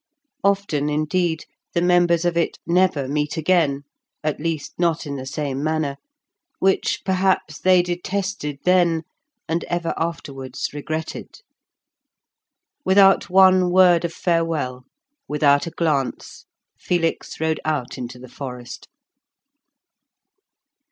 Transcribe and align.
Often, 0.43 0.89
indeed, 0.89 1.45
the 1.75 1.81
members 1.83 2.25
of 2.25 2.35
it 2.35 2.57
never 2.65 3.07
meet 3.07 3.37
again, 3.37 3.83
at 4.23 4.39
least, 4.39 4.73
not 4.79 5.05
in 5.05 5.15
the 5.15 5.27
same 5.27 5.63
manner, 5.63 5.95
which, 6.57 7.03
perhaps, 7.05 7.59
they 7.59 7.83
detested 7.83 8.57
then, 8.65 9.03
and 9.47 9.63
ever 9.65 9.93
afterwards 9.99 10.71
regretted. 10.73 11.41
Without 12.83 13.29
one 13.29 13.69
word 13.69 14.03
of 14.03 14.11
farewell, 14.11 14.85
without 15.27 15.67
a 15.67 15.69
glance, 15.69 16.45
Felix 16.79 17.39
rode 17.39 17.59
out 17.63 17.95
into 17.95 18.17
the 18.17 18.27
forest. 18.27 18.87